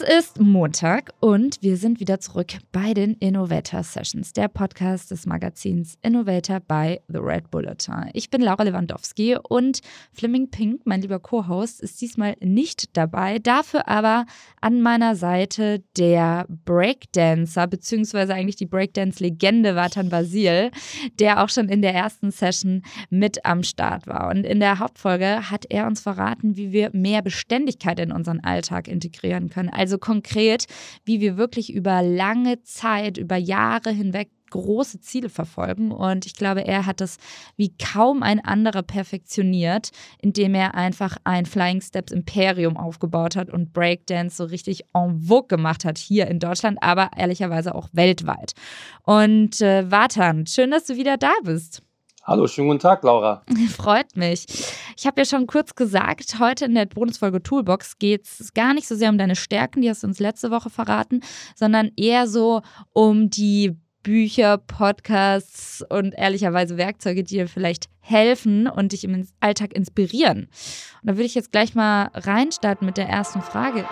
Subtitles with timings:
[0.00, 5.26] Es ist Montag und wir sind wieder zurück bei den Innovator Sessions, der Podcast des
[5.26, 8.08] Magazins Innovator bei The Red Bulletin.
[8.12, 9.80] Ich bin Laura Lewandowski und
[10.12, 13.40] Fleming Pink, mein lieber Co-Host, ist diesmal nicht dabei.
[13.40, 14.26] Dafür aber
[14.60, 20.70] an meiner Seite der Breakdancer, beziehungsweise eigentlich die Breakdance-Legende Vatan Basil,
[21.18, 24.30] der auch schon in der ersten Session mit am Start war.
[24.30, 28.88] Und in der Hauptfolge hat er uns verraten, wie wir mehr Beständigkeit in unseren Alltag
[28.88, 30.66] integrieren können also konkret,
[31.04, 35.92] wie wir wirklich über lange Zeit, über Jahre hinweg große Ziele verfolgen.
[35.92, 37.16] Und ich glaube, er hat das
[37.56, 39.90] wie kaum ein anderer perfektioniert,
[40.20, 45.46] indem er einfach ein Flying Steps Imperium aufgebaut hat und Breakdance so richtig en vogue
[45.48, 48.52] gemacht hat hier in Deutschland, aber ehrlicherweise auch weltweit.
[49.04, 51.82] Und äh, Vatan, schön, dass du wieder da bist.
[52.22, 53.42] Hallo, schönen guten Tag, Laura.
[53.76, 54.44] Freut mich.
[54.96, 58.86] Ich habe ja schon kurz gesagt, heute in der Bonusfolge Toolbox geht es gar nicht
[58.86, 61.22] so sehr um deine Stärken, die hast du uns letzte Woche verraten,
[61.56, 62.60] sondern eher so
[62.92, 69.74] um die Bücher, Podcasts und ehrlicherweise Werkzeuge, die dir vielleicht helfen und dich im Alltag
[69.74, 70.48] inspirieren.
[71.02, 73.86] Und da würde ich jetzt gleich mal reinstarten mit der ersten Frage.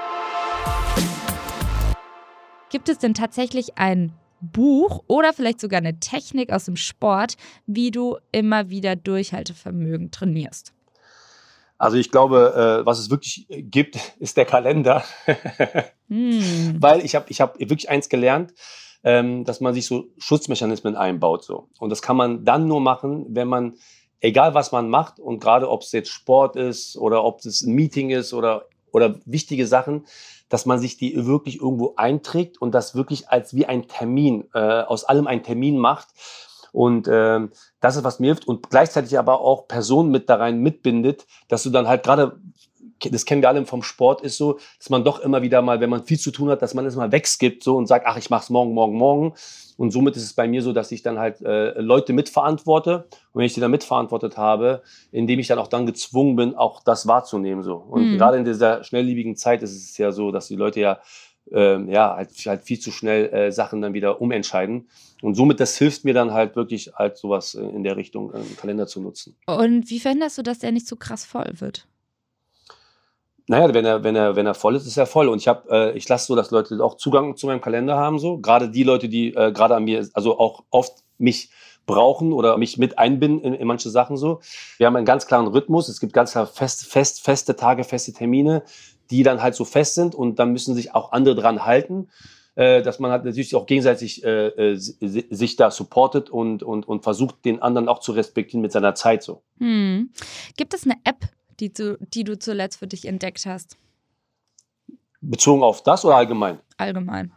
[2.70, 7.36] Gibt es denn tatsächlich ein Buch oder vielleicht sogar eine Technik aus dem Sport,
[7.66, 10.72] wie du immer wieder Durchhaltevermögen trainierst?
[11.78, 15.04] Also ich glaube, äh, was es wirklich gibt, ist der Kalender.
[16.08, 16.76] hm.
[16.80, 18.52] Weil ich habe ich hab wirklich eins gelernt,
[19.04, 21.44] ähm, dass man sich so Schutzmechanismen einbaut.
[21.44, 21.68] So.
[21.78, 23.76] Und das kann man dann nur machen, wenn man,
[24.20, 27.74] egal was man macht, und gerade ob es jetzt Sport ist oder ob es ein
[27.74, 30.06] Meeting ist oder, oder wichtige Sachen,
[30.48, 34.82] dass man sich die wirklich irgendwo einträgt und das wirklich als wie ein Termin, äh,
[34.82, 36.08] aus allem ein Termin macht.
[36.72, 37.50] Und ähm,
[37.80, 41.62] das ist, was mir hilft und gleichzeitig aber auch Personen mit da rein mitbindet, dass
[41.62, 42.38] du dann halt gerade
[43.00, 45.90] das kennen wir alle vom Sport, ist so, dass man doch immer wieder mal, wenn
[45.90, 48.30] man viel zu tun hat, dass man es mal wegskippt so und sagt, ach, ich
[48.30, 49.34] mach's morgen, morgen, morgen.
[49.76, 53.06] Und somit ist es bei mir so, dass ich dann halt äh, Leute mitverantworte.
[53.32, 54.82] Und wenn ich die dann mitverantwortet habe,
[55.12, 57.76] indem ich dann auch dann gezwungen bin, auch das wahrzunehmen so.
[57.76, 58.18] Und mhm.
[58.18, 60.98] gerade in dieser schnelllebigen Zeit ist es ja so, dass die Leute ja
[61.52, 64.88] ähm, ja, halt, halt viel zu schnell äh, Sachen dann wieder umentscheiden.
[65.22, 68.86] Und somit, das hilft mir dann halt wirklich, halt sowas in der Richtung, äh, Kalender
[68.86, 69.36] zu nutzen.
[69.46, 71.86] Und wie verhinderst du, dass der nicht so krass voll wird?
[73.48, 75.28] Naja, wenn er, wenn er, wenn er voll ist, ist er voll.
[75.28, 78.18] Und ich habe, äh, ich lasse so, dass Leute auch Zugang zu meinem Kalender haben,
[78.18, 78.38] so.
[78.38, 81.50] Gerade die Leute, die äh, gerade an mir, also auch oft mich
[81.86, 84.40] brauchen oder mich mit einbinden in, in, manche Sachen so.
[84.76, 85.88] Wir haben einen ganz klaren Rhythmus.
[85.88, 88.62] Es gibt ganz klar fest, fest, feste Tage, feste Termine,
[89.10, 92.08] die dann halt so fest sind und dann müssen sich auch andere dran halten.
[92.54, 97.04] Äh, dass man halt natürlich auch gegenseitig äh, äh sich da supportet und, und, und
[97.04, 99.42] versucht, den anderen auch zu respektieren mit seiner Zeit so.
[99.58, 100.10] Hm.
[100.56, 101.28] Gibt es eine App,
[101.60, 103.76] die du, die du zuletzt für dich entdeckt hast?
[105.20, 106.60] Bezogen auf das oder allgemein?
[106.76, 107.32] Allgemein.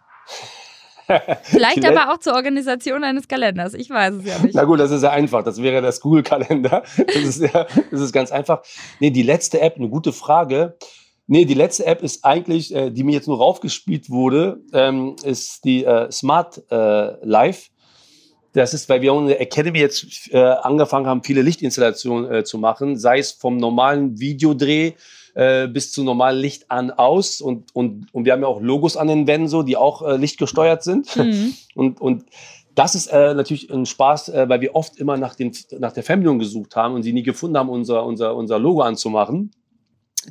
[1.44, 3.74] Vielleicht aber auch zur Organisation eines Kalenders.
[3.74, 4.56] Ich weiß es ja nicht.
[4.56, 5.44] Na gut, das ist ja einfach.
[5.44, 6.84] Das wäre das Google-Kalender.
[6.98, 8.64] Das, ist ja, das ist ganz einfach.
[9.00, 10.78] Nee, die letzte App, eine gute Frage.
[11.28, 15.64] Nee, die letzte App ist eigentlich, äh, die mir jetzt nur raufgespielt wurde, ähm, ist
[15.66, 17.71] die äh, Smart äh, Life.
[18.54, 22.58] Das ist, weil wir in der Academy jetzt äh, angefangen haben, viele Lichtinstallationen äh, zu
[22.58, 24.94] machen, sei es vom normalen Videodreh
[25.34, 28.98] äh, bis zu normalen Licht an aus und, und, und wir haben ja auch Logos
[28.98, 31.16] an den Wänden so, die auch äh, lichtgesteuert sind.
[31.16, 31.54] Mhm.
[31.74, 32.26] Und, und
[32.76, 36.04] das ist äh, natürlich ein Spaß, äh, weil wir oft immer nach, den, nach der
[36.04, 39.52] Fernbedienung gesucht haben und sie nie gefunden haben, unser, unser, unser Logo anzumachen.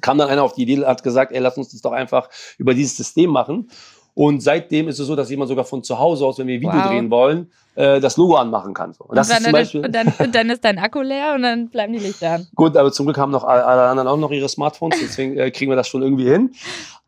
[0.02, 2.28] Kam dann einer auf die Idee, hat gesagt, ey, lass uns das doch einfach
[2.58, 3.70] über dieses System machen.
[4.14, 6.74] Und seitdem ist es so, dass jemand sogar von zu Hause aus, wenn wir Video
[6.74, 6.88] wow.
[6.88, 8.94] drehen wollen, äh, das Logo anmachen kann.
[8.98, 11.42] Und, das und, ist zum Beispiel und, dann, und dann ist dein Akku leer und
[11.42, 12.46] dann bleiben die Lichter an.
[12.54, 15.70] Gut, aber zum Glück haben noch alle anderen auch noch ihre Smartphones, deswegen äh, kriegen
[15.70, 16.50] wir das schon irgendwie hin.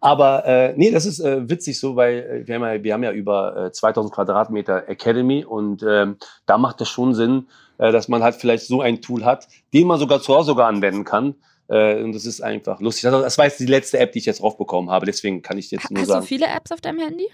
[0.00, 3.04] Aber äh, nee, das ist äh, witzig so, weil äh, wir, haben ja, wir haben
[3.04, 6.16] ja über äh, 2000 Quadratmeter Academy und ähm,
[6.46, 7.46] da macht es schon Sinn,
[7.78, 10.68] äh, dass man halt vielleicht so ein Tool hat, den man sogar zu Hause sogar
[10.68, 11.36] anwenden kann.
[11.68, 13.10] Äh, und das ist einfach lustig.
[13.10, 15.06] Das war jetzt die letzte App, die ich jetzt draufbekommen habe.
[15.06, 16.20] Deswegen kann ich jetzt Hast nur sagen.
[16.20, 17.28] Hast du viele Apps auf deinem Handy?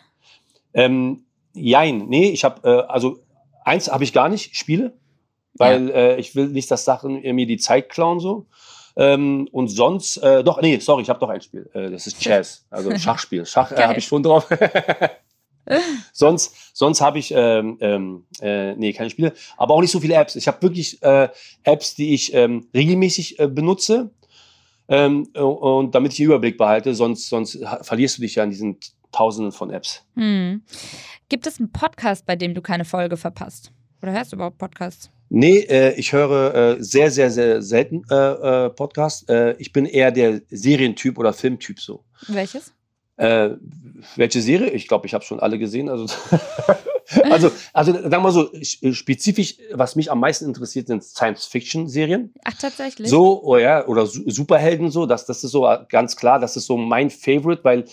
[0.74, 3.18] Ähm, jein, nee, ich habe, äh, also
[3.64, 4.92] eins habe ich gar nicht, Spiele,
[5.54, 5.94] weil ja.
[5.94, 8.46] äh, ich will nicht, dass Sachen mir die Zeit klauen so.
[8.96, 11.70] Ähm, und sonst, äh, doch, nee, sorry, ich habe doch ein Spiel.
[11.72, 13.46] Äh, das ist Chess, also Schachspiel.
[13.46, 14.48] Schach äh, habe ich schon drauf.
[16.12, 20.14] sonst sonst habe ich ähm, ähm, äh, nee keine Spiele, aber auch nicht so viele
[20.14, 20.34] Apps.
[20.34, 21.28] Ich habe wirklich äh,
[21.62, 24.10] Apps, die ich ähm, regelmäßig äh, benutze
[24.88, 28.78] ähm, und damit ich den Überblick behalte, sonst, sonst verlierst du dich ja in diesen
[29.12, 30.04] Tausenden von Apps.
[30.14, 30.62] Hm.
[31.28, 33.72] Gibt es einen Podcast, bei dem du keine Folge verpasst?
[34.02, 35.10] Oder hörst du überhaupt Podcasts?
[35.30, 39.28] Nee, äh, ich höre äh, sehr, sehr, sehr selten äh, äh Podcasts.
[39.28, 42.02] Äh, ich bin eher der Serientyp oder Filmtyp so.
[42.28, 42.72] Welches?
[43.18, 43.56] Äh,
[44.16, 44.70] welche Serie?
[44.70, 45.88] Ich glaube, ich habe schon alle gesehen.
[45.88, 46.06] Also,
[47.30, 52.32] also, also sagen wir mal so, spezifisch, was mich am meisten interessiert, sind Science-Fiction-Serien.
[52.44, 53.08] Ach, tatsächlich.
[53.08, 56.76] So, oh ja, oder Superhelden so, das, das ist so ganz klar, das ist so
[56.76, 57.84] mein Favorite, weil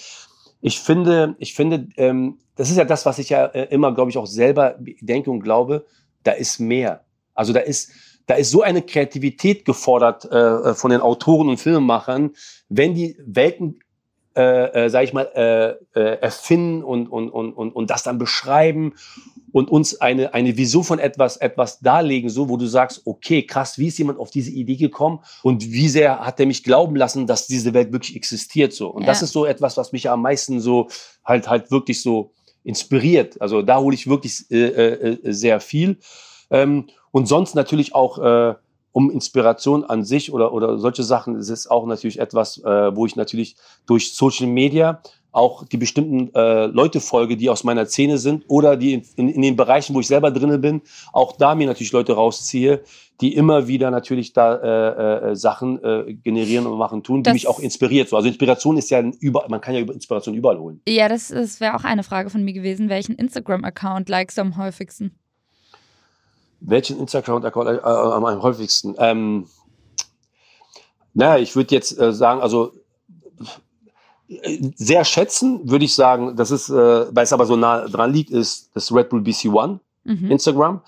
[0.61, 4.11] ich finde, ich finde, ähm, das ist ja das, was ich ja äh, immer, glaube
[4.11, 5.85] ich, auch selber denke und glaube,
[6.23, 7.03] da ist mehr.
[7.33, 7.91] Also da ist,
[8.27, 12.31] da ist so eine Kreativität gefordert äh, von den Autoren und Filmemachern,
[12.69, 13.79] wenn die Welten
[14.35, 18.17] äh, äh, sag ich mal, äh, äh, erfinden und, und, und, und, und das dann
[18.17, 18.93] beschreiben
[19.51, 23.77] und uns eine, eine Vision von etwas, etwas darlegen, so, wo du sagst, okay, krass,
[23.77, 27.25] wie ist jemand auf diese Idee gekommen und wie sehr hat er mich glauben lassen,
[27.25, 28.89] dass diese Welt wirklich existiert, so.
[28.89, 29.07] Und ja.
[29.07, 30.89] das ist so etwas, was mich am meisten so
[31.23, 32.33] halt, halt wirklich so
[32.65, 33.39] inspiriert.
[33.39, 35.99] Also da hole ich wirklich äh, äh, äh sehr viel.
[36.51, 38.55] Ähm, und sonst natürlich auch, äh,
[38.95, 43.05] um Inspiration an sich oder, oder solche Sachen ist es auch natürlich etwas, äh, wo
[43.05, 45.01] ich natürlich durch Social Media
[45.33, 49.29] auch die bestimmten äh, Leute folge, die aus meiner Szene sind oder die in, in,
[49.29, 50.81] in den Bereichen, wo ich selber drinne bin,
[51.11, 52.83] auch da mir natürlich Leute rausziehe,
[53.19, 57.33] die immer wieder natürlich da äh, äh, Sachen äh, generieren und machen tun, die das
[57.33, 58.07] mich auch inspiriert.
[58.07, 60.81] So, also Inspiration ist ja über, man kann ja über Inspiration überall holen.
[60.87, 62.87] Ja, das, das wäre auch eine Frage von mir gewesen.
[62.87, 65.19] Welchen Instagram-Account likest du am häufigsten?
[66.67, 68.95] Welchen Instagram-Account äh, am häufigsten?
[68.97, 69.47] Ähm,
[71.13, 72.73] naja, ich würde jetzt äh, sagen, also
[74.75, 78.31] sehr schätzen, würde ich sagen, das ist, äh, weil es aber so nah dran liegt,
[78.31, 80.31] ist das Red Bull BC One mhm.
[80.31, 80.81] Instagram,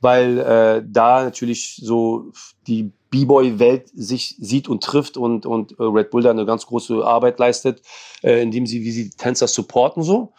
[0.00, 2.32] weil äh, da natürlich so
[2.66, 7.04] die B-Boy-Welt sich sieht und trifft und, und äh, Red Bull da eine ganz große
[7.04, 7.82] Arbeit leistet,
[8.22, 10.32] äh, indem sie, wie sie Tänzer supporten so.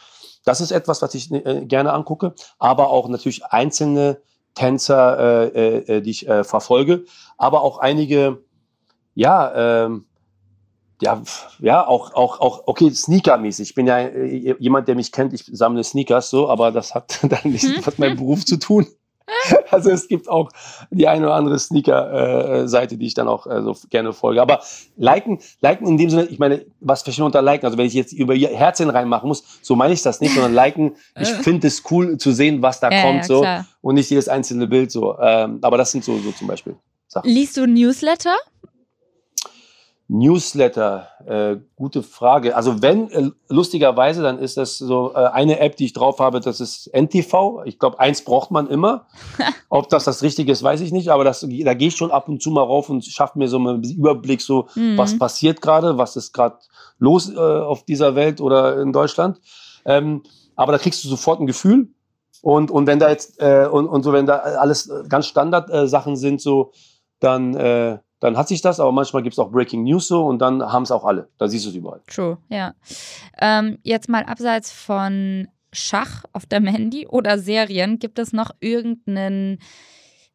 [0.45, 4.21] Das ist etwas, was ich äh, gerne angucke, aber auch natürlich einzelne
[4.55, 7.05] Tänzer, äh, äh, die ich äh, verfolge,
[7.37, 8.43] aber auch einige,
[9.15, 10.05] ja, ähm,
[11.01, 11.21] ja,
[11.59, 13.69] ja, auch, auch, auch, okay, Sneaker-mäßig.
[13.69, 17.19] Ich bin ja äh, jemand, der mich kennt, ich sammle Sneakers so, aber das hat
[17.23, 17.83] dann nicht hm?
[17.85, 18.87] mit meinem Beruf zu tun.
[19.71, 20.49] Also es gibt auch
[20.91, 24.41] die eine oder andere Sneaker-Seite, die ich dann auch äh, so gerne folge.
[24.41, 24.61] Aber
[24.97, 27.65] liken, liken in dem Sinne, ich meine, was verstehe unter liken?
[27.65, 30.53] Also wenn ich jetzt über ihr Herzchen reinmachen muss, so meine ich das nicht, sondern
[30.53, 31.43] liken, ich äh.
[31.43, 33.65] finde es cool zu sehen, was da ja, kommt, ja, so klar.
[33.81, 35.17] und nicht jedes einzelne Bild so.
[35.19, 36.75] Ähm, aber das sind so, so zum Beispiel
[37.07, 37.29] Sachen.
[37.29, 38.35] Liest du Newsletter?
[40.09, 42.55] Newsletter, äh, gute Frage.
[42.55, 46.41] Also wenn, äh, lustigerweise, dann ist das so äh, eine App, die ich drauf habe,
[46.41, 47.61] das ist NTV.
[47.65, 49.07] Ich glaube, eins braucht man immer.
[49.69, 52.27] Ob das das Richtige ist, weiß ich nicht, aber das, da gehe ich schon ab
[52.27, 54.97] und zu mal rauf und schaffe mir so einen Überblick, so mhm.
[54.97, 56.57] was passiert gerade, was ist gerade
[56.99, 59.39] los äh, auf dieser Welt oder in Deutschland.
[59.85, 60.23] Ähm,
[60.55, 61.87] aber da kriegst du sofort ein Gefühl.
[62.41, 66.41] Und, und wenn da jetzt, äh, und, und so, wenn da alles ganz Standard-Sachen sind,
[66.41, 66.73] so,
[67.19, 70.39] dann, äh, dann hat sich das, aber manchmal gibt es auch Breaking News so und
[70.39, 71.27] dann haben es auch alle.
[71.37, 71.99] Da siehst du es überall.
[72.07, 72.73] True, ja.
[73.37, 79.59] Ähm, jetzt mal abseits von Schach auf dem Handy oder Serien, gibt es noch irgendein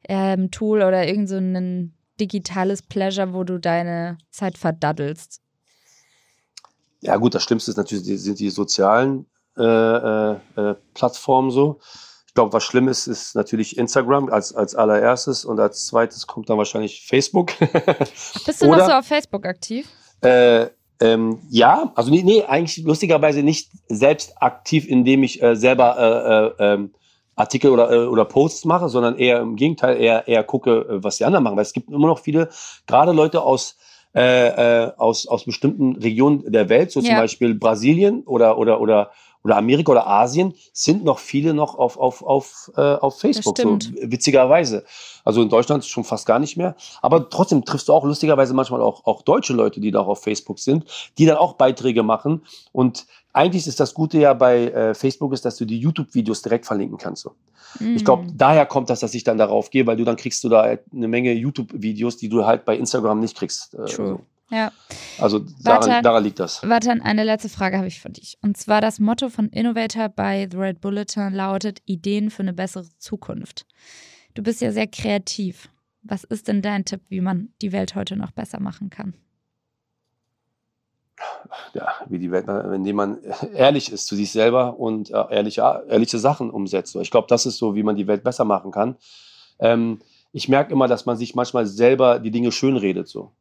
[0.06, 5.40] ähm, Tool oder irgendein so digitales Pleasure, wo du deine Zeit verdaddelst?
[7.00, 9.24] Ja, gut, das Schlimmste ist natürlich, sind die sozialen
[9.56, 11.80] äh, äh, äh Plattformen so
[12.34, 16.58] glaube, was schlimm ist, ist natürlich Instagram als, als allererstes und als zweites kommt dann
[16.58, 17.52] wahrscheinlich Facebook.
[18.46, 19.88] Bist du Oder, noch so auf Facebook aktiv?
[20.20, 20.66] Äh,
[21.00, 26.64] ähm, ja, also nee, nee, eigentlich lustigerweise nicht selbst aktiv, indem ich äh, selber äh,
[26.64, 26.90] äh, ähm,
[27.36, 31.18] Artikel oder, äh, oder Posts mache, sondern eher im Gegenteil, eher, eher gucke, äh, was
[31.18, 31.56] die anderen machen.
[31.56, 32.48] Weil es gibt immer noch viele,
[32.86, 33.76] gerade Leute aus,
[34.14, 34.48] äh,
[34.86, 37.06] äh, aus, aus bestimmten Regionen der Welt, so ja.
[37.06, 39.12] zum Beispiel Brasilien oder, oder, oder
[39.44, 43.78] oder Amerika oder Asien sind noch viele noch auf, auf, auf, äh, auf Facebook, so
[44.02, 44.84] witzigerweise.
[45.24, 46.74] Also in Deutschland schon fast gar nicht mehr.
[47.02, 50.22] Aber trotzdem triffst du auch lustigerweise manchmal auch, auch deutsche Leute, die da auch auf
[50.22, 50.84] Facebook sind,
[51.18, 52.42] die dann auch Beiträge machen.
[52.72, 56.66] Und eigentlich ist das Gute ja bei äh, Facebook ist, dass du die YouTube-Videos direkt
[56.66, 57.22] verlinken kannst.
[57.22, 57.32] So.
[57.78, 57.96] Mhm.
[57.96, 60.48] Ich glaube, daher kommt das, dass ich dann darauf gehe, weil du dann kriegst du
[60.48, 63.74] da eine Menge YouTube-Videos, die du halt bei Instagram nicht kriegst.
[63.74, 64.20] Äh, so.
[64.50, 64.72] Ja.
[65.18, 66.62] Also daran, daran, liegt das.
[66.62, 68.38] Warte, eine letzte Frage habe ich für dich.
[68.40, 72.86] Und zwar das Motto von Innovator bei The Red Bulletin lautet Ideen für eine bessere
[72.98, 73.66] Zukunft.
[74.34, 75.68] Du bist ja sehr kreativ.
[76.02, 79.14] Was ist denn dein Tipp, wie man die Welt heute noch besser machen kann?
[81.74, 83.18] Ja, wie die Welt, indem man
[83.54, 86.94] ehrlich ist zu sich selber und äh, ehrliche, ehrliche Sachen umsetzt.
[86.96, 88.96] Ich glaube, das ist so, wie man die Welt besser machen kann.
[89.58, 90.00] Ähm,
[90.32, 93.08] ich merke immer, dass man sich manchmal selber die Dinge schönredet.
[93.08, 93.32] So.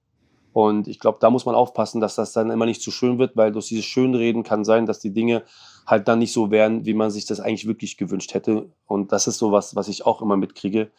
[0.54, 3.36] Und ich glaube, da muss man aufpassen, dass das dann immer nicht zu schön wird,
[3.38, 5.44] weil durch dieses Schönreden kann sein, dass die Dinge
[5.86, 8.70] halt dann nicht so werden, wie man sich das eigentlich wirklich gewünscht hätte.
[8.86, 10.92] Und das ist so was, was ich auch immer mitkriege,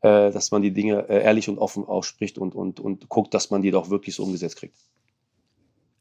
[0.00, 3.50] äh, dass man die Dinge äh, ehrlich und offen ausspricht und, und, und guckt, dass
[3.50, 4.76] man die doch wirklich so umgesetzt kriegt.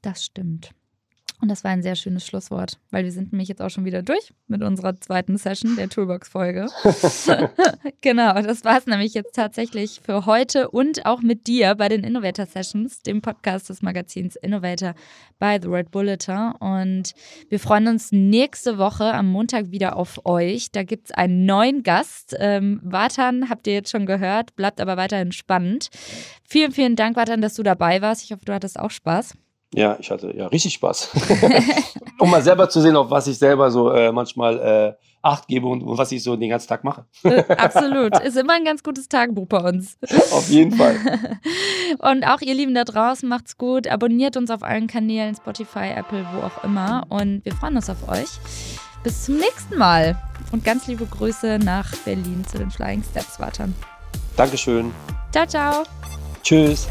[0.02, 0.72] Das stimmt.
[1.42, 4.02] Und das war ein sehr schönes Schlusswort, weil wir sind nämlich jetzt auch schon wieder
[4.02, 6.68] durch mit unserer zweiten Session der Toolbox-Folge.
[8.02, 12.04] genau, das war es nämlich jetzt tatsächlich für heute und auch mit dir bei den
[12.04, 14.96] Innovator Sessions, dem Podcast des Magazins Innovator
[15.40, 16.52] bei The Red Bulletin.
[16.60, 17.14] Und
[17.48, 20.72] wir freuen uns nächste Woche am Montag wieder auf euch.
[20.74, 22.36] Da gibt es einen neuen Gast.
[22.38, 25.90] Ähm, Vatan habt ihr jetzt schon gehört, bleibt aber weiterhin spannend.
[26.44, 28.26] Vielen, vielen Dank, Vatan, dass du dabei warst.
[28.26, 29.36] Ich hoffe, du hattest auch Spaß.
[29.74, 31.10] Ja, ich hatte ja richtig Spaß.
[32.20, 35.68] um mal selber zu sehen, auf was ich selber so äh, manchmal äh, Acht gebe
[35.68, 37.06] und, und, was ich so den ganzen Tag mache.
[37.24, 38.18] Äh, absolut.
[38.22, 39.98] Ist immer ein ganz gutes Tagebuch bei uns.
[40.32, 40.96] Auf jeden Fall.
[42.00, 43.88] Und auch ihr Lieben da draußen, macht's gut.
[43.88, 47.06] Abonniert uns auf allen Kanälen, Spotify, Apple, wo auch immer.
[47.10, 48.30] Und wir freuen uns auf euch.
[49.04, 50.18] Bis zum nächsten Mal.
[50.54, 53.76] Und ganz liebe Grüße nach Berlin zu den Flying Steps Watern.
[54.38, 54.94] Dankeschön.
[55.34, 55.84] Ciao, ciao.
[56.44, 56.88] Tschüss.